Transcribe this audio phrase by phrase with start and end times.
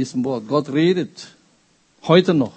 [0.00, 0.48] diesem Wort.
[0.48, 1.28] Gott redet
[2.08, 2.54] heute noch.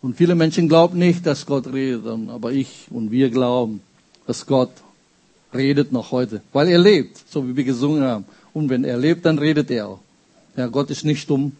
[0.00, 3.80] Und viele Menschen glauben nicht, dass Gott redet, aber ich und wir glauben,
[4.26, 4.70] dass Gott
[5.52, 8.24] redet noch heute, weil er lebt, so wie wir gesungen haben.
[8.54, 10.00] Und wenn er lebt, dann redet er auch.
[10.56, 11.52] Ja, Gott ist nicht dumm.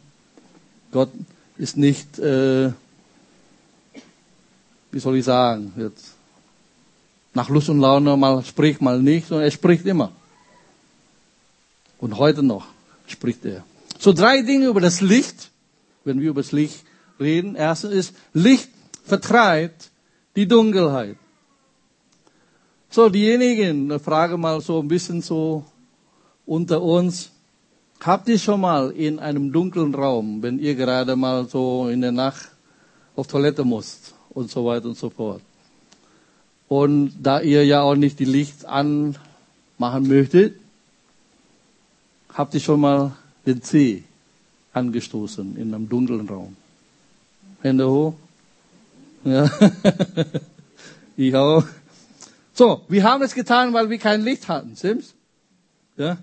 [0.93, 1.11] Gott
[1.59, 2.73] ist nicht, äh,
[4.93, 6.15] wie soll ich sagen, jetzt
[7.35, 10.13] nach Lust und Laune mal spricht, mal nicht, sondern er spricht immer.
[11.99, 12.67] Und heute noch
[13.11, 13.65] spricht er.
[13.99, 15.51] So drei Dinge über das Licht,
[16.05, 16.85] wenn wir über das Licht
[17.19, 17.57] reden.
[17.57, 18.71] Erstens ist, Licht
[19.05, 19.91] vertreibt
[20.37, 21.17] die Dunkelheit.
[22.91, 25.65] So, diejenigen, eine Frage mal so ein bisschen so
[26.47, 27.31] unter uns.
[28.01, 32.13] Habt ihr schon mal in einem dunklen Raum, wenn ihr gerade mal so in der
[32.13, 32.49] Nacht
[33.17, 35.43] auf Toilette musst und so weiter und so fort.
[36.69, 40.61] Und da ihr ja auch nicht die Licht anmachen möchtet,
[42.39, 44.05] habt ihr schon mal den Zeh
[44.73, 46.57] angestoßen in einem dunklen Raum.
[47.61, 48.15] Hände hoch.
[49.25, 49.51] Ja.
[51.17, 51.65] ich auch.
[52.55, 55.15] So, wir haben es getan, weil wir kein Licht hatten, stimmt's?
[55.97, 56.19] Ja.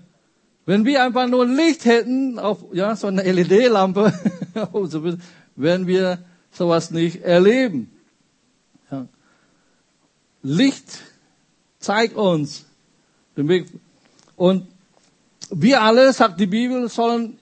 [0.64, 4.12] Wenn wir einfach nur Licht hätten, auf, ja, so eine LED-Lampe,
[5.56, 6.18] werden wir
[6.50, 7.90] sowas nicht erleben.
[8.90, 9.06] Ja.
[10.42, 11.02] Licht
[11.78, 12.64] zeigt uns
[13.36, 13.66] den Weg.
[14.34, 14.66] Und
[15.50, 17.38] wir alle, sagt die Bibel, sollen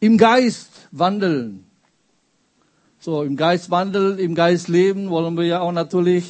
[0.00, 1.64] im Geist wandeln.
[3.00, 6.24] So, im Geist wandeln, im Geist leben, wollen wir ja auch natürlich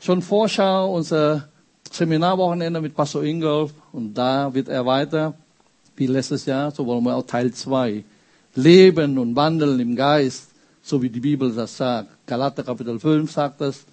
[0.00, 1.48] schon Vorschau, unser
[1.90, 5.34] Seminarwochenende mit Pastor Ingolf und da wird er weiter,
[5.96, 8.04] wie letztes Jahr, so wollen wir auch Teil 2.
[8.54, 10.50] Leben und wandeln im Geist,
[10.82, 12.10] so wie die Bibel das sagt.
[12.26, 13.84] Galater Kapitel 5 sagt das,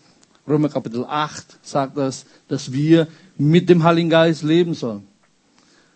[0.48, 5.08] Römer Kapitel 8 sagt das, dass wir mit dem Heiligen Geist leben sollen.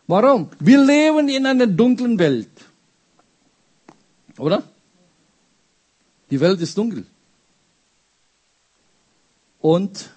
[0.10, 0.50] Warum?
[0.60, 2.50] Wir leben in einer dunklen Welt.
[4.40, 4.64] Oder?
[6.32, 7.06] Die Welt ist dunkel.
[9.62, 10.10] Und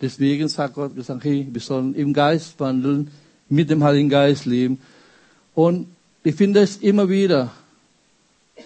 [0.00, 3.10] deswegen sagt Gott gesagt, hey, wir sollen im Geist wandeln,
[3.50, 4.80] mit dem Heiligen Geist leben.
[5.54, 5.88] Und
[6.22, 7.52] ich finde es immer wieder,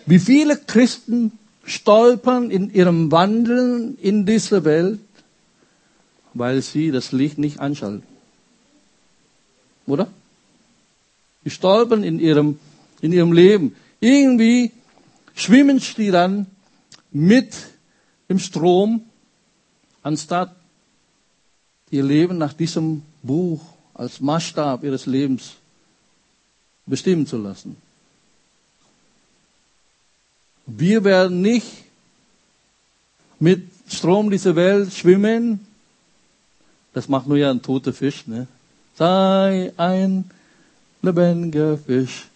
[0.06, 1.32] wie viele Christen
[1.64, 5.00] stolpern in ihrem Wandeln in dieser Welt,
[6.34, 8.04] weil sie das Licht nicht anschalten.
[9.84, 10.06] Oder?
[11.44, 12.58] Die stolpern in ihrem,
[13.00, 13.76] in ihrem Leben.
[14.00, 14.72] Irgendwie
[15.34, 16.46] schwimmen sie dann
[17.10, 17.54] mit
[18.28, 19.02] dem Strom
[20.02, 20.54] anstatt
[21.90, 23.60] ihr Leben nach diesem Buch
[23.94, 25.54] als Maßstab ihres Lebens
[26.86, 27.76] bestimmen zu lassen.
[30.66, 31.66] Wir werden nicht
[33.38, 35.66] mit Strom dieser Welt schwimmen.
[36.92, 38.26] Das macht nur ja ein toter Fisch.
[38.26, 38.46] Ne?
[38.96, 40.30] Sei ein
[41.02, 42.26] lebendiger Fisch.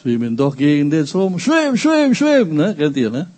[0.00, 1.38] Schwimmen doch gegen den Strom.
[1.38, 2.54] Schwimm, schwimm, schwimm.
[2.54, 2.74] Ne?
[2.76, 3.28] Kennt ihr, ne?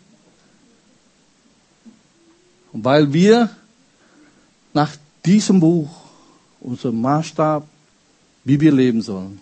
[2.73, 3.51] weil wir
[4.73, 4.95] nach
[5.25, 5.89] diesem Buch,
[6.61, 7.67] unserem Maßstab,
[8.45, 9.41] wie wir leben sollen.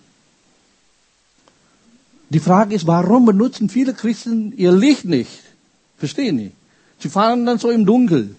[2.29, 5.31] Die Frage ist, warum benutzen viele Christen ihr Licht nicht?
[5.97, 6.55] Verstehen nicht.
[6.99, 8.35] Sie fahren dann so im Dunkel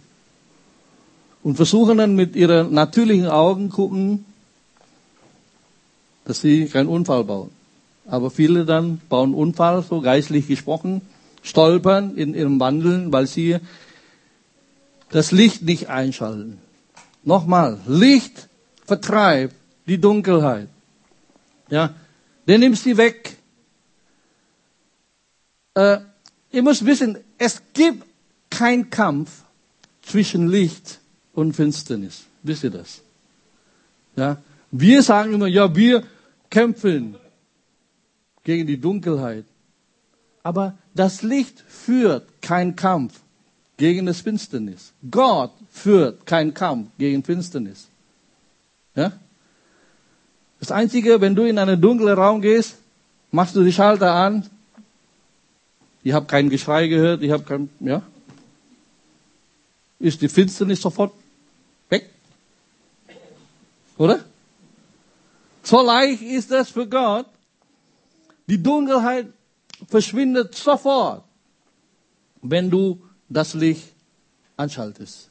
[1.43, 4.25] und versuchen dann mit ihren natürlichen Augen gucken,
[6.29, 7.51] dass sie keinen Unfall bauen.
[8.07, 11.01] Aber viele dann bauen Unfall, so geistlich gesprochen,
[11.43, 13.57] stolpern in ihrem Wandeln, weil sie
[15.09, 16.59] das Licht nicht einschalten.
[17.25, 18.49] Nochmal, Licht
[18.85, 19.55] vertreibt
[19.87, 20.69] die Dunkelheit.
[21.71, 21.95] Ja,
[22.47, 23.37] der nimmt sie weg.
[25.73, 25.99] Äh,
[26.53, 28.05] ihr müsst wissen, es gibt
[28.51, 29.31] keinen Kampf
[30.03, 31.01] zwischen Licht
[31.33, 32.25] und Finsternis.
[32.43, 33.01] Wisst ihr das?
[34.15, 34.37] Ja,
[34.71, 36.05] wir sagen immer, ja, wir
[36.51, 37.17] kämpfen
[38.45, 39.45] gegen die Dunkelheit.
[40.43, 43.21] Aber das Licht führt keinen Kampf
[43.77, 44.93] gegen das Finsternis.
[45.11, 47.89] Gott führt keinen Kampf gegen Finsternis.
[48.95, 49.13] Ja?
[50.61, 52.77] Das Einzige, wenn du in einen dunklen Raum gehst,
[53.31, 54.49] machst du die Schalter an.
[56.03, 58.03] Ich habe kein Geschrei gehört, ich habe kein, ja.
[60.01, 61.13] Ist die Finsternis sofort
[61.89, 62.09] weg?
[63.97, 64.25] Oder?
[65.69, 67.27] So leicht ist das für Gott.
[68.47, 69.27] Die Dunkelheit
[69.87, 71.25] verschwindet sofort,
[72.41, 73.93] wenn du das Licht
[74.57, 75.29] anschaltest.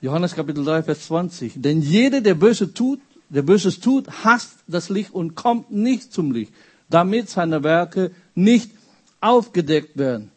[0.00, 1.54] Johannes Kapitel 3, Vers 20.
[1.56, 3.00] Denn jeder, der Böse tut,
[3.30, 6.54] der Böses tut, hasst das Licht und kommt nicht zum Licht,
[6.88, 8.70] damit seine Werke nicht
[9.20, 10.30] aufgedeckt werden.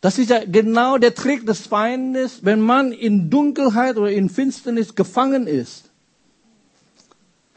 [0.00, 4.94] Das ist ja genau der Trick des Feindes, wenn man in Dunkelheit oder in Finsternis
[4.94, 5.89] gefangen ist.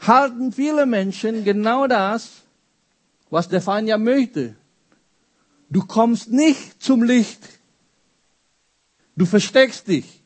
[0.06, 2.30] Halten viele Menschen genau das,
[3.30, 4.56] was der Feind ja möchte.
[5.70, 7.40] Du kommst nicht zum Licht.
[9.16, 10.22] Du versteckst dich.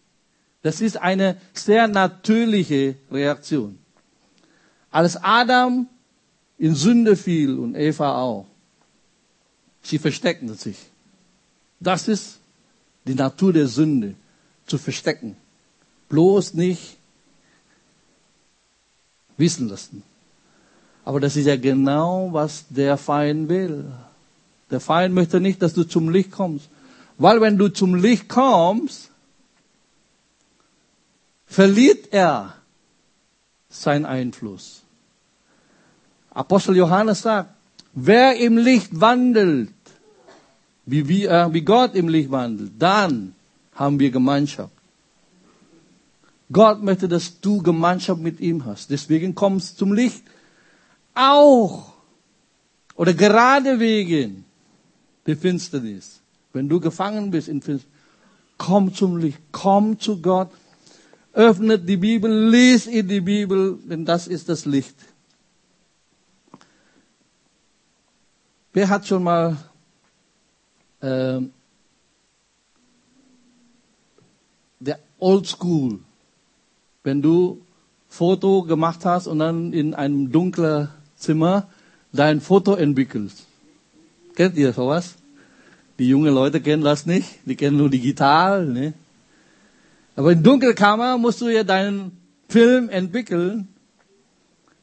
[0.63, 3.79] Das ist eine sehr natürliche Reaktion.
[4.91, 5.89] Als Adam
[6.59, 8.47] in Sünde fiel und Eva auch,
[9.83, 10.77] sie versteckten sich.
[11.81, 12.41] Das ist
[13.07, 14.15] die Natur der Sünde,
[14.67, 15.37] zu verstecken.
[16.09, 16.98] Bloß nicht
[19.39, 20.03] wissen lassen.
[21.05, 23.87] Aber das ist ja genau, was der Feind will.
[24.71, 26.69] Der Feind möchte nicht, dass du zum Licht kommst.
[27.17, 29.11] Weil wenn du zum Licht kommst,
[31.47, 32.55] verliert er
[33.71, 34.83] seinen Einfluss.
[36.31, 37.51] Apostel Johannes sagt,
[37.95, 39.73] wer im Licht wandelt,
[40.87, 43.35] wie, wie, äh, wie Gott im Licht wandelt, dann
[43.75, 44.73] haben wir Gemeinschaft.
[46.53, 48.91] Gott möchte, dass du Gemeinschaft mit ihm hast.
[48.91, 50.23] Deswegen kommst zum Licht.
[51.15, 51.93] Auch
[52.95, 54.45] oder gerade wegen
[55.27, 56.21] der Finsternis.
[56.53, 57.97] Wenn du gefangen bist in Finsternis,
[58.57, 60.51] komm zum Licht, komm zu Gott,
[61.33, 64.97] öffnet die Bibel, lies in die Bibel, denn das ist das Licht.
[68.73, 69.57] Wer hat schon mal
[71.01, 71.41] äh,
[74.81, 76.01] der Old School
[77.09, 77.63] wenn du
[78.11, 81.67] Foto gemacht hast und dann in einem dunklen Zimmer
[82.13, 83.47] dein Foto entwickelst.
[84.37, 85.15] Kennt ihr sowas?
[85.99, 88.67] Die jungen Leute kennen das nicht, die kennen nur digital.
[88.67, 88.93] Ne?
[90.17, 92.13] Aber in dunkler Kammer musst du ja deinen
[92.47, 93.69] Film entwickeln.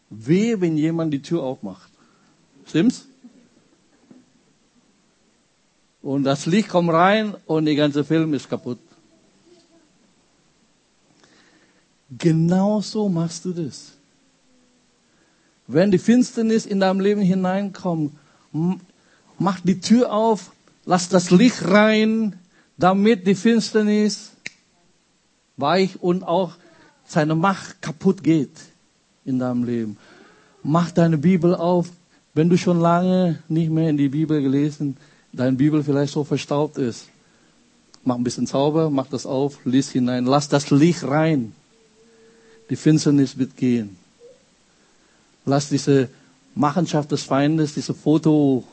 [0.09, 1.91] Wehe, wenn jemand die Tür aufmacht.
[2.65, 3.05] Stimmt's?
[6.01, 8.79] Und das Licht kommt rein und der ganze Film ist kaputt.
[12.09, 13.93] Genau so machst du das.
[15.67, 18.13] Wenn die Finsternis in deinem Leben hineinkommt,
[19.39, 20.51] mach die Tür auf,
[20.85, 22.35] lass das Licht rein,
[22.77, 24.31] damit die Finsternis
[25.57, 26.53] weich und auch
[27.07, 28.51] seine Macht kaputt geht
[29.23, 29.97] in deinem Leben.
[30.61, 31.89] Mach deine Bibel auf,
[32.33, 34.97] wenn du schon lange nicht mehr in die Bibel gelesen,
[35.31, 37.07] deine Bibel vielleicht so verstaubt ist.
[38.03, 41.53] Mach ein bisschen Zauber, mach das auf, lies hinein, lass das Licht rein.
[42.69, 43.97] Die Finsternis wird gehen.
[45.45, 46.09] Lass diese
[46.55, 48.63] Machenschaft des Feindes, diese Foto,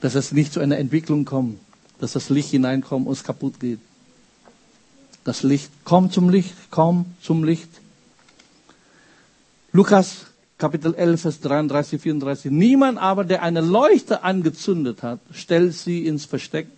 [0.00, 1.58] dass es nicht zu einer Entwicklung kommt,
[1.98, 3.80] dass das Licht hineinkommt und es kaputt geht.
[5.24, 7.68] Das Licht, komm zum Licht, komm zum Licht.
[9.72, 10.26] Lukas
[10.60, 12.50] Kapitel 11, Vers 33, 34.
[12.50, 16.68] Niemand aber, der eine Leuchte angezündet hat, stellt sie ins Versteck,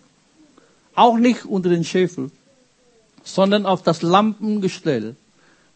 [0.95, 2.31] auch nicht unter den Schäfel,
[3.23, 5.15] sondern auf das Lampengestell,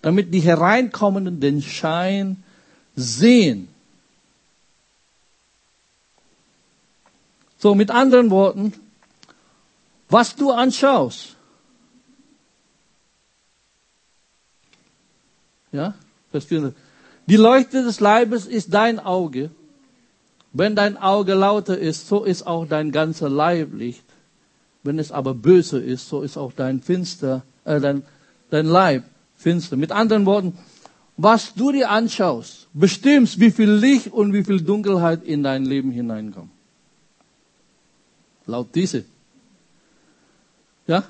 [0.07, 2.41] damit die Hereinkommenden den Schein
[2.95, 3.67] sehen.
[7.57, 8.71] So, mit anderen Worten,
[10.07, 11.35] was du anschaust,
[15.73, 15.93] ja,
[17.25, 19.51] die Leuchte des Leibes ist dein Auge.
[20.53, 24.05] Wenn dein Auge lauter ist, so ist auch dein ganzer Leib Licht.
[24.83, 28.03] Wenn es aber böse ist, so ist auch dein finster, äh, dein,
[28.49, 29.03] dein Leib
[29.37, 29.77] finster.
[29.77, 30.57] Mit anderen Worten,
[31.15, 35.91] was du dir anschaust, bestimmst, wie viel Licht und wie viel Dunkelheit in dein Leben
[35.91, 36.51] hineinkommt.
[38.45, 39.05] Laut diese.
[40.87, 41.03] Ja?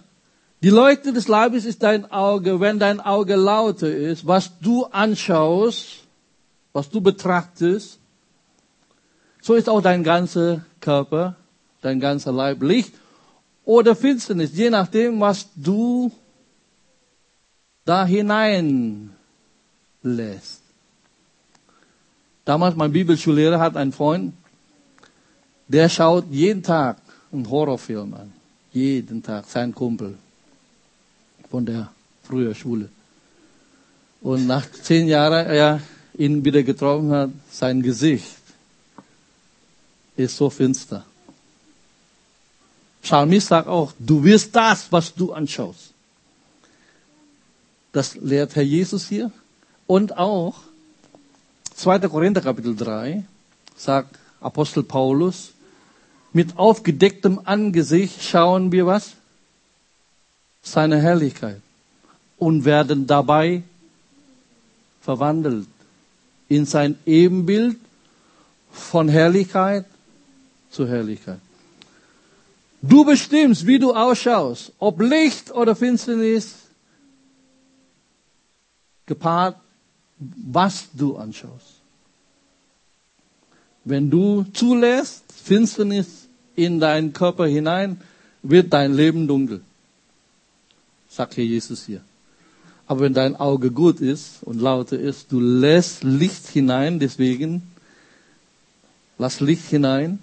[0.63, 2.59] Die Leuchte des Leibes ist dein Auge.
[2.59, 6.03] Wenn dein Auge lauter ist, was du anschaust,
[6.73, 7.99] was du betrachtest,
[9.41, 11.35] so ist auch dein ganzer Körper,
[11.81, 12.93] dein ganzer Leib Licht
[13.65, 16.11] oder Finsternis, je nachdem, was du
[17.87, 19.11] da hinein
[20.03, 20.61] lässt.
[22.43, 24.33] Damals mein Bibelschullehrer hat einen Freund,
[25.67, 26.97] der schaut jeden Tag
[27.31, 28.33] einen Horrorfilm an.
[28.73, 30.17] Jeden Tag, sein Kumpel
[31.49, 31.89] von der
[32.23, 32.89] früher Schule.
[34.21, 35.81] Und nach zehn Jahren er
[36.17, 38.37] ihn wieder getroffen hat, sein Gesicht
[40.15, 41.05] ist so finster.
[43.01, 45.93] Psalmist sagt auch, du wirst das, was du anschaust.
[47.97, 49.31] Das lehrt Herr Jesus hier.
[49.87, 50.53] Und auch
[51.73, 51.97] 2.
[52.01, 53.23] Korinther Kapitel 3
[53.75, 55.53] sagt Apostel Paulus,
[56.31, 59.13] mit aufgedecktem Angesicht schauen wir was?
[60.61, 61.59] Seine Herrlichkeit.
[62.37, 63.63] Und werden dabei
[65.01, 65.65] verwandelt
[66.49, 67.77] in sein Ebenbild
[68.71, 69.85] von Herrlichkeit
[70.69, 71.39] zu Herrlichkeit.
[72.79, 76.66] Du bestimmst, wie du ausschaust, ob Licht oder Finsternis,
[79.07, 79.57] gepaart
[80.19, 81.77] was du anschaust.
[83.83, 88.01] Wenn du zulässt, Finsternis in deinen Körper hinein,
[88.43, 89.61] wird dein Leben dunkel.
[91.09, 92.01] Sagt hier Jesus hier.
[92.87, 97.61] Aber wenn dein Auge gut ist und lauter ist, du lässt Licht hinein, deswegen
[99.17, 100.19] lass Licht hinein,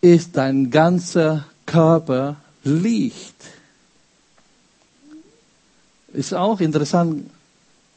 [0.00, 3.34] ist dein ganzer Körper Licht.
[6.18, 7.30] Ist auch interessant,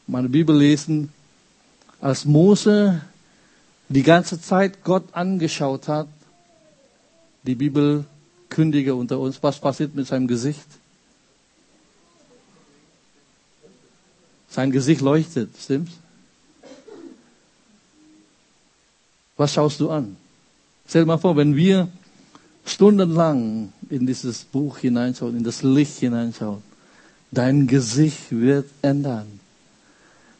[0.06, 1.12] meine Bibel lesen,
[2.00, 3.00] als Mose
[3.88, 6.06] die ganze Zeit Gott angeschaut hat,
[7.42, 8.04] die Bibel
[8.48, 10.68] kündige unter uns, was passiert mit seinem Gesicht?
[14.48, 15.90] Sein Gesicht leuchtet, stimmt's?
[19.36, 20.16] Was schaust du an?
[20.86, 21.88] Stell dir mal vor, wenn wir
[22.64, 26.62] stundenlang in dieses Buch hineinschauen, in das Licht hineinschauen,
[27.32, 29.40] dein Gesicht wird ändern.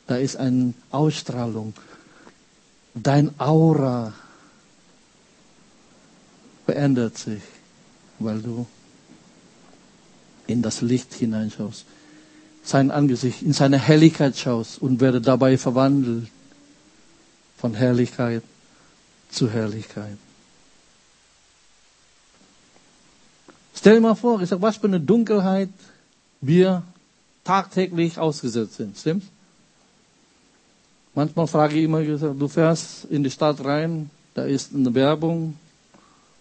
[0.06, 1.74] Da ist eine Ausstrahlung.
[2.94, 4.12] Dein Aura
[6.66, 7.42] verändert sich,
[8.18, 8.66] weil du
[10.46, 11.86] in das Licht hineinschaust
[12.64, 16.28] sein Angesicht, in seine Herrlichkeit schaust und werde dabei verwandelt
[17.58, 18.42] von Herrlichkeit
[19.30, 20.16] zu Herrlichkeit.
[23.74, 25.70] Stell dir mal vor, ich sag, was für eine Dunkelheit
[26.42, 26.82] wir
[27.44, 29.26] tagtäglich ausgesetzt sind, stimmt's?
[31.14, 35.56] Manchmal frage ich immer, du fährst in die Stadt rein, da ist eine Werbung,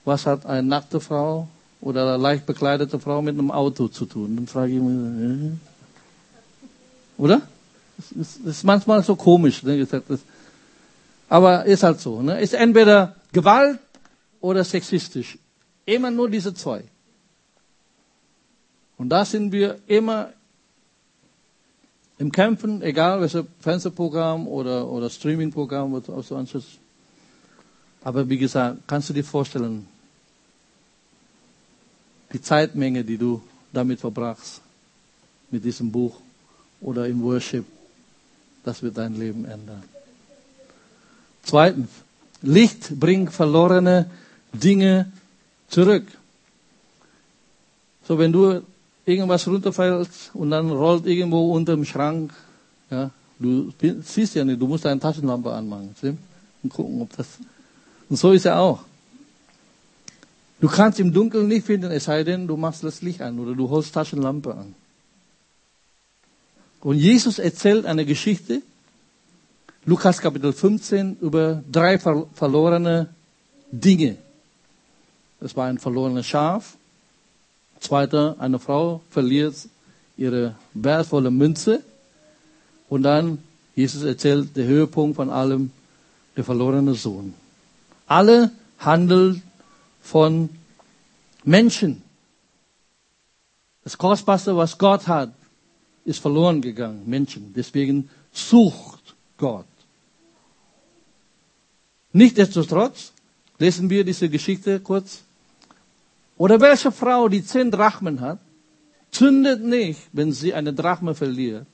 [0.06, 1.48] was hat eine nackte Frau
[1.82, 4.36] oder eine leicht bekleidete Frau mit einem Auto zu tun?
[4.36, 5.58] Dann frage ich immer,
[7.18, 7.42] oder?
[7.98, 9.62] Das ist manchmal so komisch.
[9.62, 9.88] Ne?
[11.30, 12.22] Aber ist halt so.
[12.22, 12.42] Ne?
[12.42, 13.80] Ist entweder Gewalt
[14.40, 15.38] oder sexistisch.
[15.86, 16.84] Immer nur diese zwei.
[19.02, 20.32] Und da sind wir immer
[22.20, 26.78] im Kämpfen, egal welches Fernsehprogramm oder, oder Streamingprogramm, du so anschaust.
[28.04, 29.88] Aber wie gesagt, kannst du dir vorstellen,
[32.32, 33.42] die Zeitmenge, die du
[33.74, 34.62] damit verbrachst,
[35.50, 36.18] mit diesem Buch
[36.80, 37.66] oder im Worship.
[38.64, 39.82] Das wird dein Leben ändern.
[41.42, 41.90] Zweitens,
[42.44, 44.12] Licht bringt verlorene
[44.54, 45.12] Dinge
[45.70, 46.06] zurück.
[48.08, 48.62] So, wenn du
[49.06, 52.34] irgendwas runterfällt und dann rollt irgendwo unter dem Schrank,
[52.90, 53.72] ja, du
[54.04, 56.20] siehst ja nicht, du musst deine Taschenlampe anmachen, stimmt?
[56.64, 57.28] und gucken, ob das.
[58.10, 58.84] Und so ist er auch.
[60.60, 63.56] Du kannst im Dunkeln nicht finden, es sei denn, du machst das Licht an oder
[63.56, 64.76] du holst Taschenlampe an.
[66.82, 68.62] Und Jesus erzählt eine Geschichte,
[69.86, 73.10] Lukas Kapitel 15, über drei verlorene
[73.72, 74.18] Dinge.
[75.40, 76.78] Das war ein verlorenes Schaf.
[77.82, 79.56] Zweiter, eine Frau verliert
[80.16, 81.84] ihre wertvolle Münze.
[82.88, 83.40] Und dann,
[83.76, 85.72] Jesus erzählt der Höhepunkt von allem,
[86.38, 87.34] der verlorene Sohn.
[88.08, 89.42] Alle handeln
[90.02, 90.50] von
[91.44, 92.04] Menschen.
[93.84, 95.34] Das Kostbarste, was Gott hat,
[96.06, 97.54] ist verloren gegangen, Menschen.
[97.56, 99.66] Deswegen sucht Gott.
[102.14, 103.12] Nichtsdestotrotz
[103.58, 105.24] lesen wir diese Geschichte kurz.
[106.42, 108.40] Oder welche Frau, die zehn Drachmen hat,
[109.12, 111.68] zündet nicht, wenn sie eine Drachme verliert,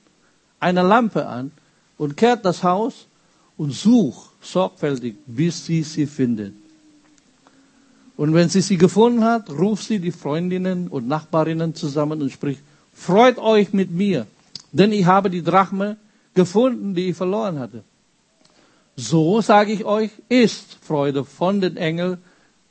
[0.60, 1.52] eine Lampe an
[1.96, 3.06] und kehrt das Haus
[3.56, 6.52] und sucht sorgfältig, bis sie sie findet.
[8.18, 12.60] Und wenn sie sie gefunden hat, ruft sie die Freundinnen und Nachbarinnen zusammen und spricht,
[12.92, 14.26] Freut euch mit mir,
[14.72, 15.96] denn ich habe die Drachme
[16.34, 17.84] gefunden, die ich verloren hatte.
[18.96, 22.18] So sage ich euch, ist Freude von den Engeln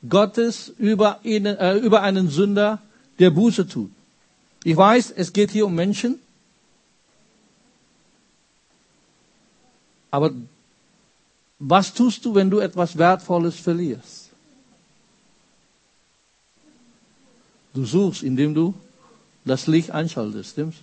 [0.06, 2.80] Gottes über, ihnen, äh, über einen Sünder,
[3.18, 3.90] der Buße tut.
[4.64, 6.20] Ich weiß, es geht hier um Menschen,
[10.10, 10.32] aber
[11.58, 14.30] was tust du, wenn du etwas Wertvolles verlierst?
[17.74, 18.74] Du suchst, indem du
[19.44, 20.78] das Licht einschaltest, stimmt's?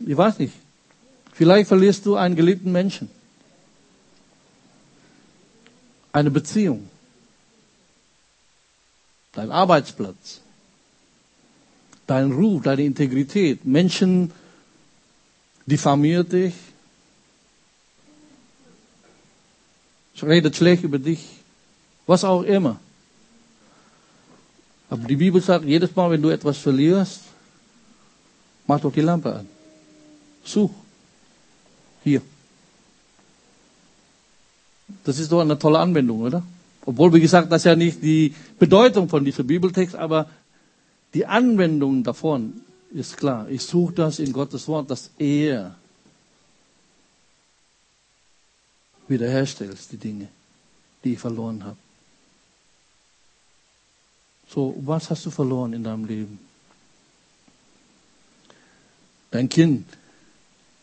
[0.00, 0.54] Ich weiß nicht.
[1.32, 3.10] Vielleicht verlierst du einen geliebten Menschen.
[6.12, 6.88] Eine Beziehung.
[9.32, 10.40] Dein Arbeitsplatz.
[12.06, 13.64] Dein Ruf, deine Integrität.
[13.64, 14.32] Menschen
[15.66, 16.54] diffamiert dich.
[20.22, 21.24] Redet schlecht über dich.
[22.06, 22.80] Was auch immer.
[24.90, 27.20] Aber die Bibel sagt, jedes Mal, wenn du etwas verlierst,
[28.66, 29.48] mach doch die Lampe an.
[30.42, 30.70] Such.
[32.02, 32.22] Hier.
[35.08, 36.42] Das ist doch eine tolle Anwendung, oder?
[36.84, 40.28] Obwohl, wie gesagt, das ist ja nicht die Bedeutung von diesem Bibeltext, aber
[41.14, 42.60] die Anwendung davon
[42.92, 43.48] ist klar.
[43.48, 45.74] Ich suche das in Gottes Wort, dass er
[49.08, 50.28] wiederherstellt, die Dinge,
[51.02, 51.78] die ich verloren habe.
[54.46, 56.38] So, was hast du verloren in deinem Leben?
[59.30, 59.86] Dein Kind,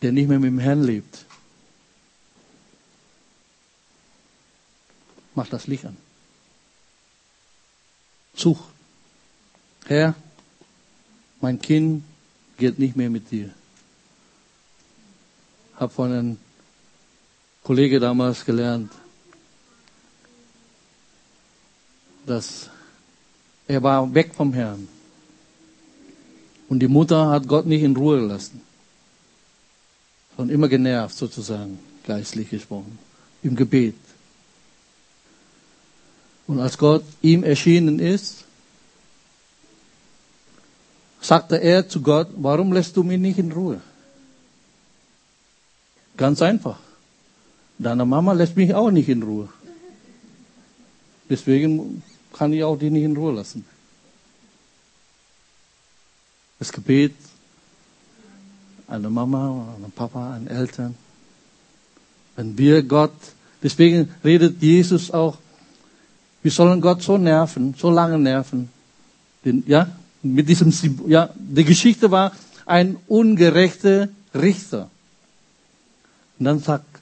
[0.02, 1.25] der nicht mehr mit dem Herrn lebt.
[5.36, 5.96] Mach das Licht an.
[8.34, 8.58] Such.
[9.84, 10.14] Herr,
[11.40, 12.02] mein Kind
[12.56, 13.50] geht nicht mehr mit dir.
[15.76, 16.38] Hab von einem
[17.62, 18.90] Kollege damals gelernt,
[22.24, 22.70] dass
[23.68, 24.88] er war weg vom Herrn.
[26.68, 28.62] Und die Mutter hat Gott nicht in Ruhe gelassen,
[30.36, 32.98] sondern immer genervt sozusagen, geistlich gesprochen,
[33.42, 33.94] im Gebet.
[36.46, 38.44] Und als Gott ihm erschienen ist,
[41.20, 43.80] sagte er zu Gott, warum lässt du mich nicht in Ruhe?
[46.16, 46.78] Ganz einfach.
[47.78, 49.48] Deine Mama lässt mich auch nicht in Ruhe.
[51.28, 53.64] Deswegen kann ich auch die nicht in Ruhe lassen.
[56.58, 57.14] Das Gebet,
[58.86, 60.94] eine Mama, eine Papa, ein Eltern.
[62.36, 63.14] Wenn wir Gott,
[63.62, 65.38] deswegen redet Jesus auch,
[66.46, 68.68] wir sollen Gott so nerven, so lange nerven.
[69.44, 69.90] Den, ja,
[70.22, 70.72] mit diesem,
[71.08, 72.30] ja, die Geschichte war
[72.66, 74.88] ein ungerechter Richter.
[76.38, 77.00] Und dann sagt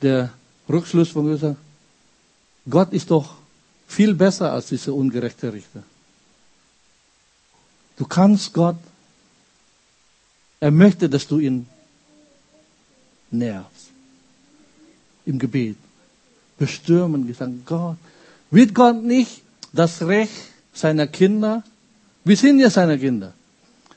[0.00, 0.30] der
[0.70, 1.58] Rückschluss von gesagt,
[2.66, 3.34] Gott ist doch
[3.86, 5.82] viel besser als dieser ungerechte Richter.
[7.98, 8.78] Du kannst Gott,
[10.60, 11.68] er möchte, dass du ihn
[13.30, 13.90] nervst.
[15.26, 15.76] Im Gebet.
[16.56, 17.98] Bestürmen, gesagt, Gott,
[18.50, 20.32] wird Gott nicht das Recht
[20.72, 21.62] seiner Kinder?
[22.24, 23.34] Wir sind ja seine Kinder.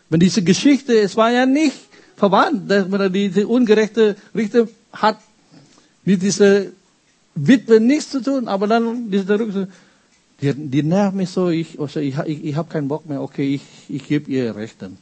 [0.10, 1.78] Wenn diese Geschichte, es war ja nicht
[2.16, 5.20] verwandt, dass man diese ungerechte Richter hat
[6.04, 6.66] mit dieser
[7.36, 9.68] Witwe nichts zu tun, aber dann diese Rücksicht,
[10.42, 13.56] die, die nervt mich so, ich, also ich, ich, ich habe keinen Bock mehr, okay,
[13.56, 14.98] ich, ich gebe ihr Recht dann.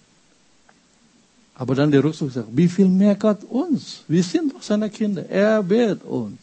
[1.56, 4.04] Aber dann der Rückzug sagt, wie viel mehr Gott uns?
[4.08, 5.28] Wir sind doch seine Kinder.
[5.28, 6.40] Er wird uns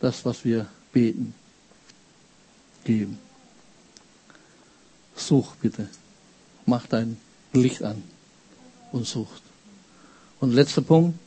[0.00, 1.34] das, was wir beten,
[2.84, 3.18] geben.
[5.16, 5.88] Such bitte.
[6.66, 7.16] Mach dein
[7.52, 8.02] Licht an
[8.92, 9.42] und sucht.
[10.40, 11.18] Und letzter Punkt.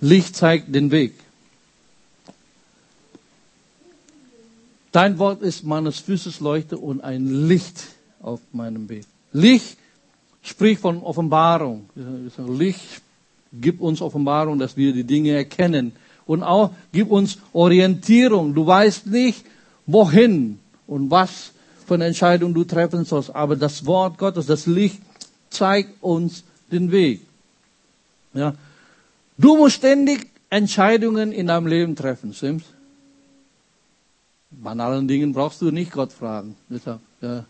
[0.00, 1.14] Licht zeigt den Weg.
[4.92, 7.82] Dein Wort ist meines Füßes Leuchte und ein Licht
[8.20, 9.06] auf meinem Weg.
[9.32, 9.76] Licht
[10.42, 11.88] spricht von Offenbarung.
[12.46, 13.02] Licht
[13.52, 15.92] gibt uns Offenbarung, dass wir die Dinge erkennen.
[16.26, 18.54] Und auch gibt uns Orientierung.
[18.54, 19.44] Du weißt nicht,
[19.86, 21.52] wohin und was
[21.86, 23.34] für eine Entscheidung du treffen sollst.
[23.34, 25.00] Aber das Wort Gottes, das Licht,
[25.50, 27.20] zeigt uns den Weg.
[28.32, 28.54] Ja.
[29.36, 32.66] Du musst ständig Entscheidungen in deinem Leben treffen, stimmt's?
[34.62, 36.56] banalen Dingen brauchst du nicht Gott fragen.
[36.68, 37.44] Deshalb, ja.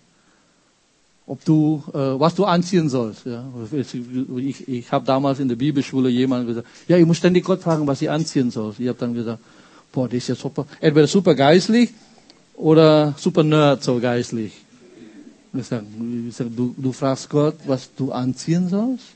[1.26, 3.24] Ob du, äh, was du anziehen sollst.
[3.24, 3.44] Ja.
[3.72, 7.86] Ich, ich habe damals in der Bibelschule jemanden gesagt, ja, ich muss ständig Gott fragen,
[7.86, 8.74] was ich anziehen soll.
[8.78, 9.40] Ich habe dann gesagt,
[9.90, 11.90] boah, das ist ja super, entweder super geistlich
[12.54, 14.52] oder super nerd so geistlich.
[15.54, 15.84] Ich sag,
[16.28, 19.06] ich sag, du, du fragst Gott, was du anziehen sollst?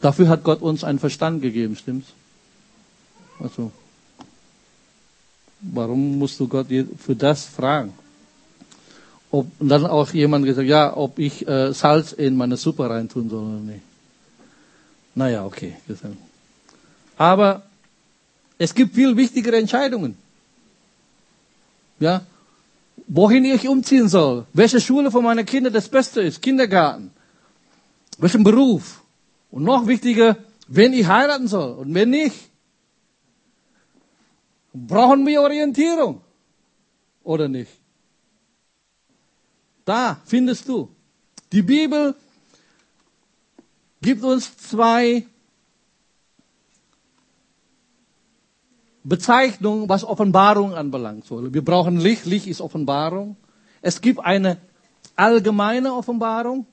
[0.00, 2.08] Dafür hat Gott uns einen Verstand gegeben, stimmt's?
[3.40, 3.72] Also,
[5.60, 7.92] Warum musst du Gott für das fragen?
[9.30, 13.30] Ob, und dann auch jemand gesagt, ja, ob ich äh, Salz in meine Suppe reintun
[13.30, 13.82] soll oder nicht.
[15.14, 15.76] Naja, okay.
[17.16, 17.62] Aber
[18.58, 20.16] es gibt viel wichtigere Entscheidungen.
[22.00, 22.22] Ja,
[23.06, 27.10] wohin ich umziehen soll, welche Schule für meine Kinder das Beste ist, Kindergarten,
[28.18, 29.02] welchen Beruf
[29.50, 30.36] und noch wichtiger,
[30.68, 32.36] wen ich heiraten soll und wen nicht.
[34.72, 36.20] Brauchen wir Orientierung?
[37.24, 37.79] Oder nicht?
[39.84, 40.88] Da findest du.
[41.52, 42.14] Die Bibel
[44.00, 45.26] gibt uns zwei
[49.02, 51.30] Bezeichnungen, was Offenbarung anbelangt.
[51.30, 52.26] Wir brauchen Licht.
[52.26, 53.36] Licht ist Offenbarung.
[53.82, 54.58] Es gibt eine
[55.16, 56.66] allgemeine Offenbarung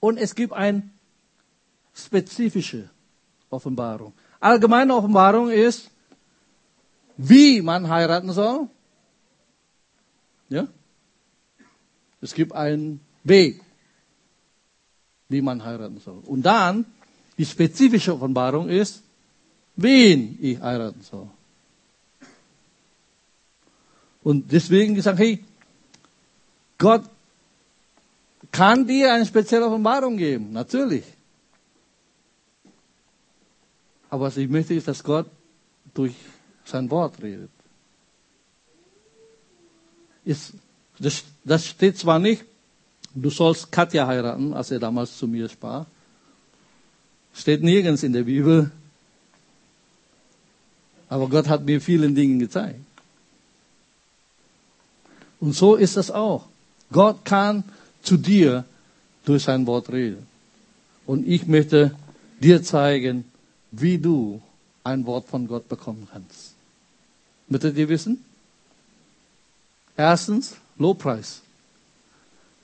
[0.00, 0.88] und es gibt eine
[1.92, 2.88] spezifische
[3.50, 4.12] Offenbarung.
[4.38, 5.90] Allgemeine Offenbarung ist,
[7.16, 8.68] wie man heiraten soll.
[10.48, 10.68] Ja?
[12.20, 13.60] Es gibt einen Weg,
[15.28, 16.20] wie man heiraten soll.
[16.24, 16.84] Und dann,
[17.38, 19.02] die spezifische Offenbarung ist,
[19.76, 21.28] wen ich heiraten soll.
[24.22, 25.44] Und deswegen gesagt, hey,
[26.78, 27.04] Gott
[28.50, 31.04] kann dir eine spezielle Offenbarung geben, natürlich.
[34.08, 35.28] Aber was ich möchte, ist, dass Gott
[35.94, 36.14] durch
[36.64, 37.50] sein Wort redet.
[40.24, 40.54] Ist,
[40.98, 42.44] das, das steht zwar nicht,
[43.14, 45.86] du sollst Katja heiraten, als er damals zu mir sprach.
[47.34, 48.70] Steht nirgends in der Bibel.
[51.08, 52.80] Aber Gott hat mir vielen Dingen gezeigt.
[55.38, 56.46] Und so ist das auch.
[56.90, 57.62] Gott kann
[58.02, 58.64] zu dir
[59.24, 60.26] durch sein Wort reden.
[61.04, 61.94] Und ich möchte
[62.40, 63.24] dir zeigen,
[63.70, 64.40] wie du
[64.82, 66.54] ein Wort von Gott bekommen kannst.
[67.48, 68.24] Möchtet ihr wissen?
[69.96, 71.42] Erstens, Lobpreis.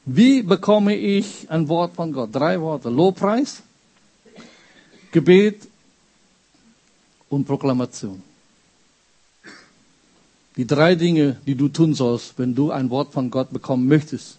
[0.05, 2.31] Wie bekomme ich ein Wort von Gott?
[2.33, 2.91] Drei Worte.
[2.91, 3.63] Lobpreis,
[5.13, 5.69] Gebet
[7.29, 8.23] und Proklamation.
[10.57, 14.37] Die drei Dinge, die du tun sollst, wenn du ein Wort von Gott bekommen möchtest.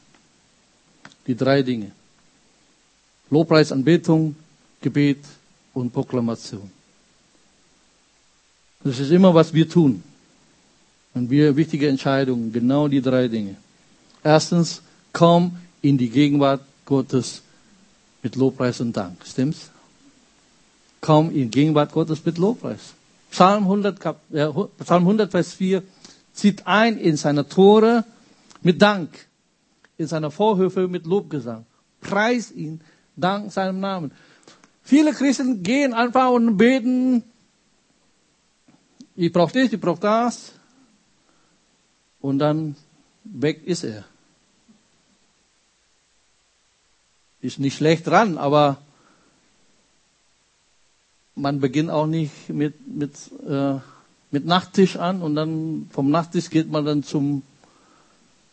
[1.25, 1.91] Die drei Dinge.
[3.29, 4.35] Lobpreis, Anbetung,
[4.81, 5.19] Gebet
[5.73, 6.69] und Proklamation.
[8.83, 10.03] Das ist immer, was wir tun.
[11.13, 13.55] Und wir wichtige Entscheidungen, genau die drei Dinge.
[14.23, 14.81] Erstens,
[15.11, 17.41] komm in die Gegenwart Gottes
[18.21, 19.25] mit Lobpreis und Dank.
[19.25, 19.69] Stimmt's?
[21.01, 22.93] Komm in Gegenwart Gottes mit Lobpreis.
[23.29, 24.47] Psalm 100, äh,
[24.83, 25.83] Psalm 100, Vers 4
[26.33, 28.05] zieht ein in seine Tore
[28.61, 29.09] mit Dank,
[29.97, 31.65] in seine Vorhöfe mit Lobgesang.
[31.99, 32.81] Preis ihn,
[33.15, 34.11] dank seinem Namen.
[34.83, 37.23] Viele Christen gehen einfach und beten,
[39.15, 40.53] ich brauche das, ich brauche das.
[42.19, 42.75] Und dann
[43.23, 44.05] weg ist er.
[47.43, 48.77] Ist nicht schlecht dran, aber
[51.35, 53.11] man beginnt auch nicht mit, mit,
[53.47, 53.79] äh,
[54.31, 57.43] mit Nachttisch an und dann vom Nachttisch geht man dann zum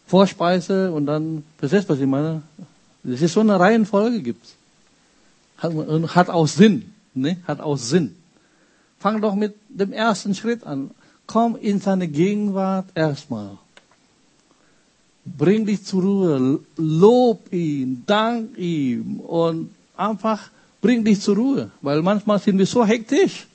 [0.09, 2.43] Vorspeise und dann, verstehst du, was ich meine?
[3.05, 4.57] Das ist so eine Reihenfolge gibt's.
[5.59, 6.93] Hat, hat auch Sinn.
[7.15, 7.37] Ne?
[7.47, 8.17] Hat auch Sinn.
[8.99, 10.91] Fang doch mit dem ersten Schritt an.
[11.29, 13.57] Komm in seine Gegenwart erstmal.
[15.37, 16.61] Bring dich zur Ruhe.
[16.77, 21.71] Lob ihn, dank ihm und einfach bring dich zur Ruhe.
[21.83, 23.47] Weil manchmal sind wir so hektisch.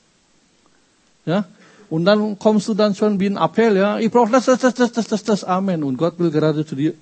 [1.26, 1.46] Ja?
[1.90, 4.74] Und dann kommst du dann schon wie ein Appell, ja, ich brauche das, das, das,
[4.74, 5.84] das, das, das, das, Amen.
[5.84, 6.94] Und Gott will gerade zu dir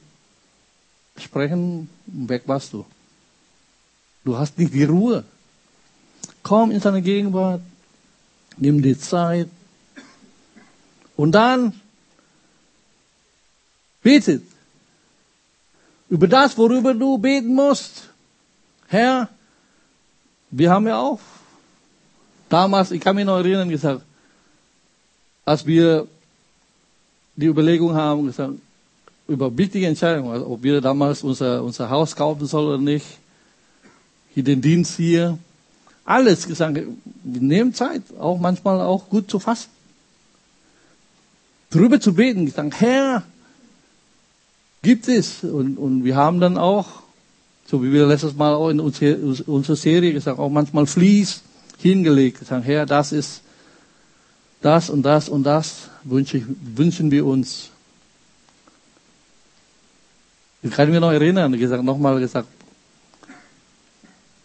[1.18, 2.86] sprechen, weg warst du.
[4.26, 5.24] Du hast nicht die Ruhe.
[6.42, 7.62] Komm in seine Gegenwart,
[8.58, 9.48] nimm die Zeit
[11.16, 11.74] und dann
[14.02, 14.44] betet
[16.14, 18.10] über das, worüber du beten musst.
[18.88, 19.30] Herr,
[20.52, 21.20] wir haben ja auch
[22.50, 24.04] damals, ich kann mich noch erinnern, gesagt,
[25.44, 26.08] als wir
[27.36, 28.54] die Überlegung haben, gesagt,
[29.28, 33.08] über wichtige Entscheidungen, also ob wir damals unser, unser Haus kaufen sollen oder nicht,
[34.36, 35.40] hier den Dienst hier,
[36.06, 39.72] alles gesagt, wir nehmen Zeit, auch manchmal auch gut zu fassen.
[41.72, 43.24] Drüber zu beten, gesagt, Herr,
[44.84, 45.44] gibt es.
[45.44, 46.88] Und, und wir haben dann auch,
[47.66, 51.42] so wie wir letztes Mal auch in unserer Serie gesagt, auch manchmal Fließ
[51.80, 53.42] hingelegt, gesagt, Herr, das ist
[54.62, 57.70] das und das und das wünschen, wünschen wir uns.
[60.62, 62.48] Ich kann mich noch erinnern, gesagt, nochmal gesagt,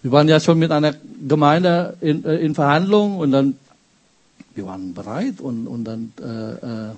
[0.02, 0.94] wir waren ja schon mit einer
[1.26, 3.56] Gemeinde in, äh, in Verhandlung und dann,
[4.54, 6.90] wir waren bereit und, und dann, äh, äh,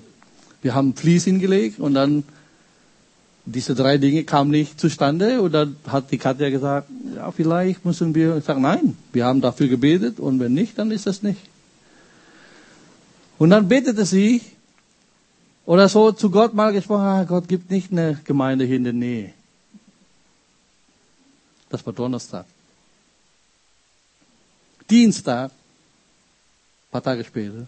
[0.61, 2.23] wir haben Fließ hingelegt und dann,
[3.45, 8.13] diese drei Dinge kamen nicht zustande und dann hat die Katja gesagt, ja, vielleicht müssen
[8.13, 11.41] wir, ich sage, nein, wir haben dafür gebetet und wenn nicht, dann ist das nicht.
[13.39, 14.41] Und dann betete sie
[15.65, 18.93] oder so zu Gott mal gesprochen, ah, Gott gibt nicht eine Gemeinde hier in der
[18.93, 19.33] Nähe.
[21.69, 22.45] Das war Donnerstag.
[24.89, 25.51] Dienstag,
[26.91, 27.65] paar Tage später.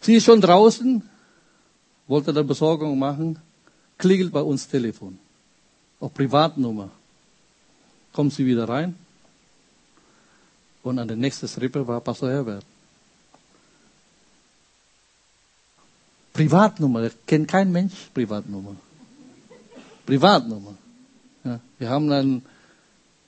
[0.00, 1.02] Sie ist schon draußen,
[2.06, 3.38] wollte eine Besorgung machen,
[3.98, 5.18] klingelt bei uns Telefon.
[6.00, 6.90] Auf Privatnummer.
[8.12, 8.94] Kommt sie wieder rein.
[10.82, 12.64] Und an der nächsten Strippe war Pastor Herbert.
[16.32, 18.76] Privatnummer, kennt kein Mensch Privatnummer.
[20.04, 20.74] Privatnummer.
[21.44, 22.42] Ja, wir haben eine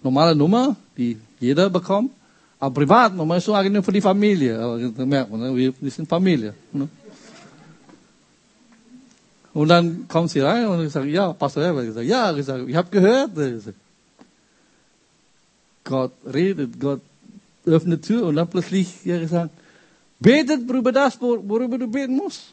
[0.02, 2.12] normale Nummer, die jeder bekommt.
[2.60, 4.58] Aber Privatnummer ist so eigentlich für die Familie.
[4.58, 6.54] Aber merkt man, wir, sind Familie.
[6.72, 6.88] Ne?
[9.54, 11.86] Und dann kommt sie rein und ich sage, ja, Pastor Herbert.
[11.86, 13.30] Ich sage, ja, ich, sage, ich habe gehört.
[15.84, 17.00] Gott redet, Gott
[17.64, 19.50] öffnet Tür und dann plötzlich ja gesagt,
[20.20, 22.52] betet über das, worüber du beten musst.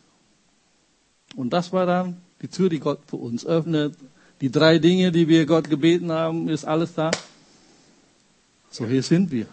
[1.35, 3.95] Und das war dann die Tür, die Gott für uns öffnet.
[4.41, 7.11] Die drei Dinge, die wir Gott gebeten haben, ist alles da.
[8.69, 9.47] So hier sind wir.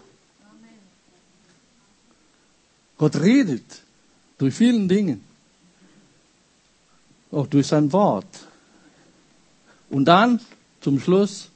[2.99, 3.83] Gott redet
[4.39, 5.25] durch vielen Dingen.
[7.33, 8.27] Auch durch sein Wort.
[9.91, 10.41] Und dann
[10.81, 11.49] zum Schluss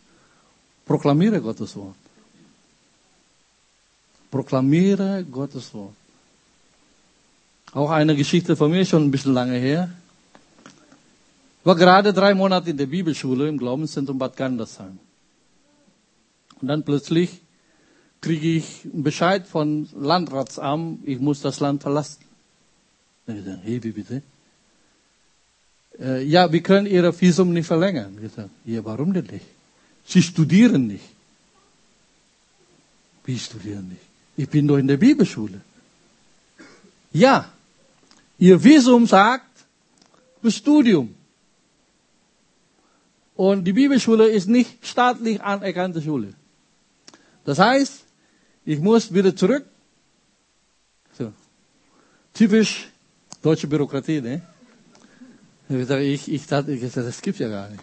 [0.85, 1.95] proklamiere Gottes Wort.
[4.31, 5.95] Proklamiere Gottes Wort.
[7.73, 9.91] Auch eine Geschichte von mir, schon ein bisschen lange her.
[11.65, 14.99] War gerade drei Monate in der Bibelschule im Glaubenszentrum Bad Gandersheim.
[16.61, 17.41] Und dann plötzlich
[18.21, 22.25] kriege ich einen Bescheid von Landratsamt, ich muss das Land verlassen.
[23.27, 24.23] Dann ich gesagt, hey, wie bitte?
[26.00, 28.14] Äh, ja, wir können Ihr Visum nicht verlängern.
[28.16, 29.46] Ich gesagt, ja, warum denn nicht?
[30.06, 31.04] Sie studieren nicht.
[33.24, 34.02] Wie studieren nicht?
[34.37, 35.61] Ich bin doch in der Bibelschule.
[37.12, 37.50] Ja,
[38.38, 39.46] Ihr Visum sagt
[40.50, 41.14] Studium.
[43.35, 46.32] Und die Bibelschule ist nicht staatlich anerkannte Schule.
[47.44, 48.04] Das heißt,
[48.64, 49.64] ich muss wieder zurück.
[51.18, 51.32] So.
[52.32, 52.88] Typisch
[53.42, 54.42] deutsche Bürokratie, ne?
[55.68, 57.83] Ich, ich dachte, ich, das gibt's ja gar nicht.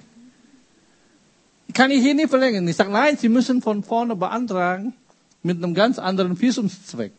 [1.73, 2.67] Kann ich hier nicht verlängern?
[2.67, 4.93] Ich sage, nein, Sie müssen von vorne beantragen
[5.41, 7.11] mit einem ganz anderen Visumszweck.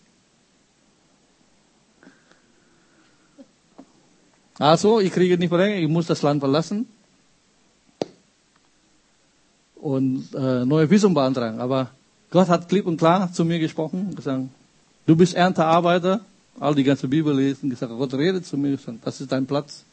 [4.59, 6.87] Also, ich kriege nicht verlängert, ich muss das Land verlassen
[9.75, 11.61] und äh, neue Visum beantragen.
[11.61, 11.91] Aber
[12.31, 14.45] Gott hat klipp und klar zu mir gesprochen, gesagt,
[15.07, 16.21] du bist Erntearbeiter,
[16.61, 19.85] all die ganze Bibel lesen, gesagt, Gott redet zu mir, gesagt, das ist dein Platz.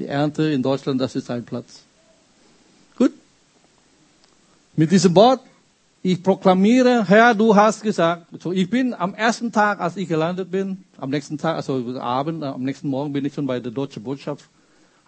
[0.00, 1.82] Die Ernte in Deutschland, das ist dein Platz.
[2.96, 3.12] Gut.
[4.74, 5.40] Mit diesem Wort
[6.02, 10.50] ich proklamiere, Herr, du hast gesagt, so, ich bin am ersten Tag, als ich gelandet
[10.50, 14.02] bin, am nächsten Tag, also Abend, am nächsten Morgen bin ich schon bei der deutschen
[14.02, 14.46] Botschaft,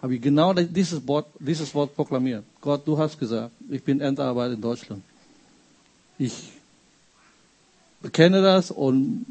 [0.01, 2.43] habe ich genau dieses Wort, dieses Wort proklamiert.
[2.61, 5.01] Gott, du hast gesagt, ich bin Endarbeiter in Deutschland.
[6.19, 6.51] Ich
[8.01, 9.25] bekenne das und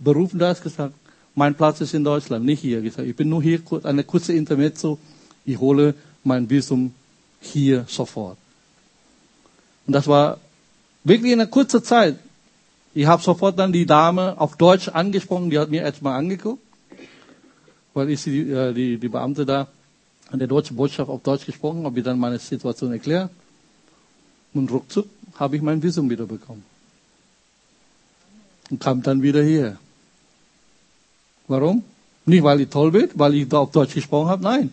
[0.00, 0.94] berufen das gesagt,
[1.34, 2.82] mein Platz ist in Deutschland, nicht hier.
[2.82, 4.98] Ich bin nur hier, eine kurze Intermezzo,
[5.44, 6.94] ich hole mein Visum
[7.40, 8.38] hier sofort.
[9.86, 10.38] Und das war
[11.04, 12.18] Wirklich in einer kurzen Zeit.
[12.94, 16.62] Ich habe sofort dann die Dame auf Deutsch angesprochen, die hat mir erstmal angeguckt,
[17.92, 19.68] weil ich die, äh, die, die Beamte da
[20.30, 23.30] an der deutschen Botschaft auf Deutsch gesprochen, habe ich dann meine Situation erklärt.
[24.54, 25.06] Und ruckzuck
[25.38, 26.64] habe ich mein Visum wieder bekommen.
[28.70, 29.76] Und kam dann wieder hier.
[31.48, 31.84] Warum?
[32.26, 34.72] Nicht, weil ich toll bin, weil ich auf Deutsch gesprochen habe, nein.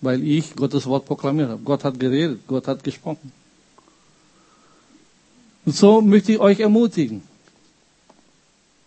[0.00, 1.62] Weil ich Gottes Wort proklamiert habe.
[1.62, 3.32] Gott hat geredet, Gott hat gesprochen.
[5.64, 7.22] Und so möchte ich euch ermutigen.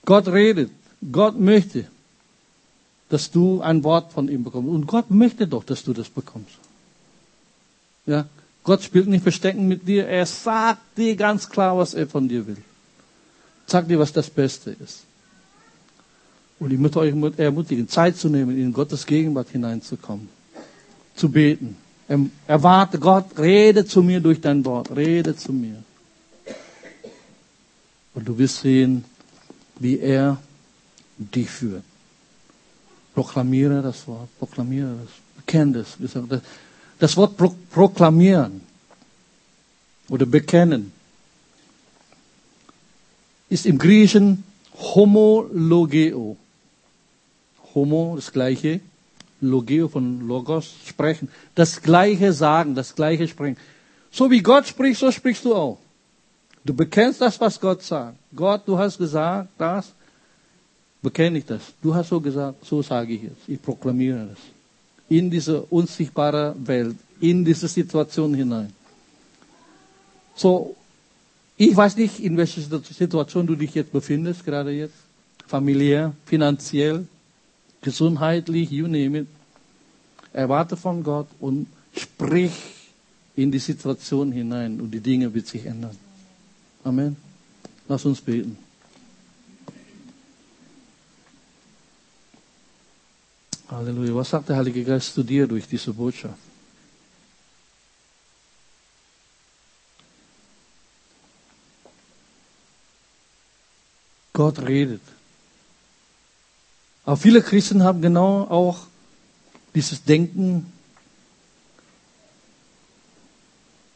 [0.05, 0.71] Gott redet.
[1.11, 1.87] Gott möchte,
[3.09, 4.69] dass du ein Wort von ihm bekommst.
[4.69, 6.57] Und Gott möchte doch, dass du das bekommst.
[8.05, 8.27] Ja?
[8.63, 10.07] Gott spielt nicht Verstecken mit dir.
[10.07, 12.57] Er sagt dir ganz klar, was er von dir will.
[13.65, 15.03] Sagt dir, was das Beste ist.
[16.61, 20.29] Und ich möchte euch ermutigen, Zeit zu nehmen, in Gottes Gegenwart hineinzukommen.
[21.15, 21.75] Zu beten.
[22.45, 24.95] Erwarte Gott, rede zu mir durch dein Wort.
[24.95, 25.81] Rede zu mir.
[28.13, 29.03] Und du wirst sehen,
[29.79, 30.37] wie er
[31.17, 31.83] dich führt.
[33.15, 35.83] Proklamiere das Wort, proklamiere das, bekenne
[36.29, 36.41] das.
[36.99, 38.61] Das Wort pro, proklamieren
[40.09, 40.91] oder bekennen
[43.49, 44.43] ist im Griechischen
[44.77, 46.37] homologeo.
[47.73, 48.81] Homo, das gleiche,
[49.41, 51.29] logeo von Logos, sprechen.
[51.55, 53.57] Das gleiche sagen, das gleiche sprechen.
[54.11, 55.77] So wie Gott spricht, so sprichst du auch.
[56.63, 58.17] Du bekennst das, was Gott sagt.
[58.35, 59.91] Gott, du hast gesagt das,
[61.01, 61.61] bekenne ich das.
[61.81, 63.37] Du hast so gesagt, so sage ich es.
[63.47, 64.39] Ich proklamiere es.
[65.09, 68.71] In diese unsichtbare Welt, in diese Situation hinein.
[70.35, 70.75] So,
[71.57, 74.95] ich weiß nicht, in welcher Situation du dich jetzt befindest, gerade jetzt.
[75.47, 77.05] Familiär, finanziell,
[77.81, 79.27] gesundheitlich, you name it.
[80.33, 82.53] Erwarte von Gott und sprich
[83.35, 85.97] in die Situation hinein und die Dinge wird sich ändern.
[86.83, 87.17] Amen.
[87.87, 88.57] Lass uns beten.
[93.69, 94.15] Halleluja.
[94.15, 96.37] Was sagt der Heilige Geist zu dir durch diese Botschaft?
[104.33, 105.01] Gott redet.
[107.11, 108.87] Aber viele Christen haben genau auch
[109.75, 110.71] dieses Denken,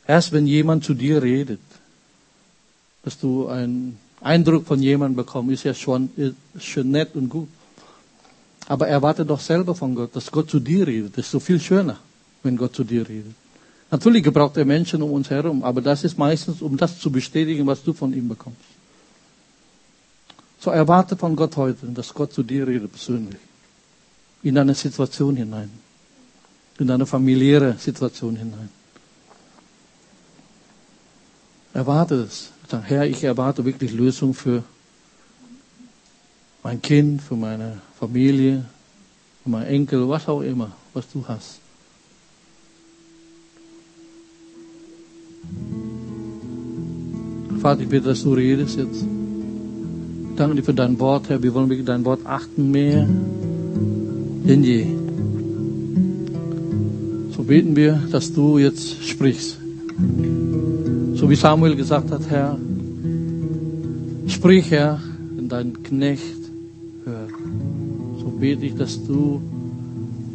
[0.06, 1.62] erst wenn jemand zu dir redet,
[3.04, 7.48] dass du einen Eindruck von jemandem bekommst, ist ja schon, ist schon nett und gut.
[8.68, 11.18] Aber erwarte doch selber von Gott, dass Gott zu dir redet.
[11.18, 11.96] Das ist so viel schöner,
[12.44, 13.32] wenn Gott zu dir redet.
[13.92, 17.66] Natürlich gebraucht er Menschen um uns herum, aber das ist meistens, um das zu bestätigen,
[17.66, 18.75] was du von ihm bekommst.
[20.60, 23.40] So erwarte von Gott heute, dass Gott zu dir redet persönlich.
[24.44, 25.70] In deine Situation hinein.
[26.80, 28.70] In deine familiäre Situation hinein.
[31.74, 32.52] Erwarte es.
[32.70, 34.64] Sag, Herr, ich erwarte wirklich Lösung für
[36.64, 38.66] mein Kind, für meine Familie,
[39.44, 41.60] für meinen Enkel, was auch immer, was du hast.
[47.62, 49.06] Vater, ich bitte, dass du redest jetzt.
[50.36, 51.42] Danke dir für dein Wort, Herr.
[51.42, 53.08] Wir wollen wirklich dein Wort achten mehr
[54.48, 54.86] denn je.
[57.36, 59.58] So beten wir, dass du jetzt sprichst.
[61.16, 62.58] So wie Samuel gesagt hat, Herr,
[64.28, 65.00] sprich, Herr,
[65.38, 66.42] denn dein Knecht
[67.04, 67.32] hört.
[68.20, 69.42] So bete ich, dass du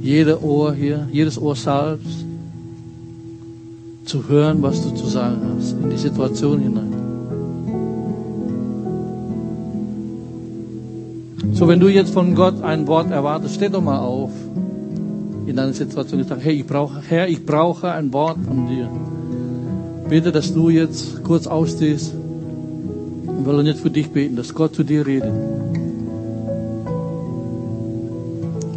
[0.03, 2.25] jede Ohr hier, jedes Ohr salbst,
[4.05, 7.00] zu hören, was du zu sagen hast, in die Situation hinein.
[11.61, 14.31] So, wenn du jetzt von Gott ein Wort erwartest, steh doch mal auf
[15.45, 18.89] in deiner Situation und sag, hey, ich brauche, Herr, ich brauche ein Wort von dir.
[20.09, 22.15] Bitte, dass du jetzt kurz ausstehst.
[22.15, 25.35] Wir wollen jetzt für dich beten, dass Gott zu dir redet.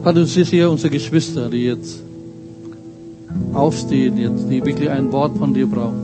[0.04, 2.02] Vater, du siehst hier unsere Geschwister, die jetzt
[3.54, 6.02] aufstehen, jetzt, die wirklich ein Wort von dir brauchen.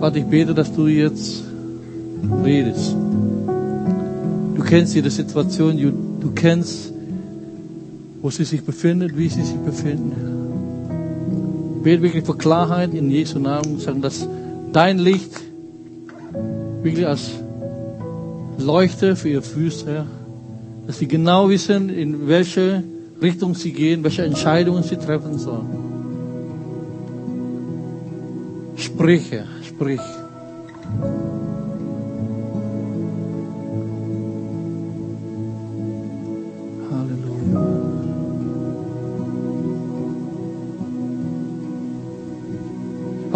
[0.00, 1.44] Vater, ich bete, dass du jetzt
[2.44, 2.96] redest.
[4.68, 5.78] Du kennst jede Situation,
[6.20, 6.92] du, kennst,
[8.20, 10.12] wo sie sich befindet, wie sie sich befinden.
[11.82, 14.28] Bete wirklich für Klarheit in Jesu Namen, sagen, dass
[14.74, 15.40] dein Licht
[16.82, 17.30] wirklich als
[18.58, 20.06] Leuchte für ihr Füße, Herr,
[20.86, 22.84] dass sie genau wissen, in welche
[23.22, 25.64] Richtung sie gehen, welche Entscheidungen sie treffen sollen.
[28.76, 30.02] Sprich, Herr, sprich.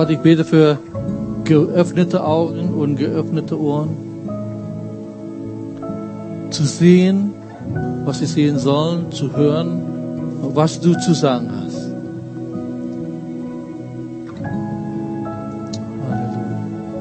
[0.03, 0.79] Vater, ich bete für
[1.45, 3.91] geöffnete Augen und geöffnete Ohren.
[6.51, 7.31] Zu sehen,
[8.05, 9.81] was sie sehen sollen, zu hören,
[10.55, 11.93] was du zu sagen hast.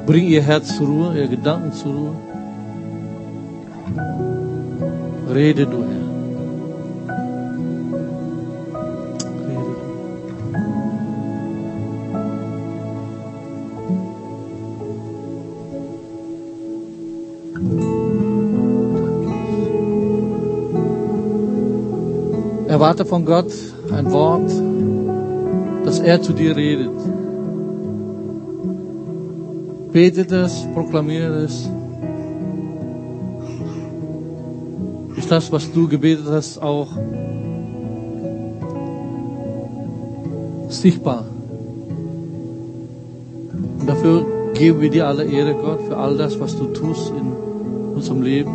[0.06, 2.14] Bring ihr Herz zur Ruhe, ihr Gedanken zur Ruhe.
[5.34, 5.84] Rede du,
[22.82, 23.54] Erwarte von Gott
[23.94, 24.52] ein Wort,
[25.86, 26.90] dass er zu dir redet.
[29.92, 31.70] Betet es, proklamiere es.
[35.16, 36.88] Ist das, was du gebetet hast, auch
[40.70, 41.26] sichtbar?
[43.80, 47.94] Und dafür geben wir dir alle Ehre, Gott, für all das, was du tust in
[47.94, 48.52] unserem Leben.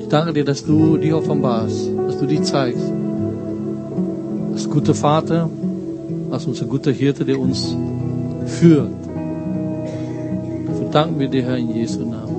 [0.00, 2.91] Ich danke dir, dass du dich offenbarst, dass du dich zeigst
[4.72, 5.50] guter Vater,
[6.30, 7.76] als unser guter Hirte, der uns
[8.46, 8.90] führt.
[10.66, 12.22] Dafür danken wir dir, Herr, in Jesu Namen.
[12.22, 12.31] Amen.